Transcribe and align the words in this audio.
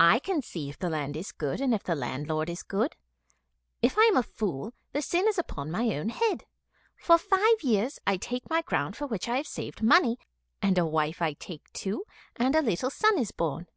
I 0.00 0.18
can 0.18 0.42
see 0.42 0.68
if 0.68 0.80
the 0.80 0.90
land 0.90 1.16
is 1.16 1.30
good 1.30 1.60
and 1.60 1.72
if 1.72 1.84
the 1.84 1.94
landlord 1.94 2.50
is 2.50 2.64
good. 2.64 2.96
If 3.80 3.96
I 3.96 4.02
am 4.06 4.16
a 4.16 4.22
fool, 4.24 4.74
the 4.90 5.00
sin 5.00 5.28
is 5.28 5.38
upon 5.38 5.70
my 5.70 5.94
own 5.96 6.08
head. 6.08 6.44
For 6.96 7.16
five 7.16 7.62
years 7.62 8.00
I 8.04 8.16
take 8.16 8.50
my 8.50 8.62
ground 8.62 8.96
for 8.96 9.06
which 9.06 9.28
I 9.28 9.36
have 9.36 9.46
saved 9.46 9.80
money, 9.80 10.18
and 10.60 10.76
a 10.76 10.84
wife 10.84 11.22
I 11.22 11.34
take 11.34 11.72
too, 11.72 12.04
and 12.34 12.56
a 12.56 12.62
little 12.62 12.90
son 12.90 13.16
is 13.16 13.30
born." 13.30 13.68